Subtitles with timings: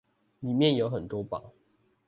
[0.41, 1.53] 裡面有很多寶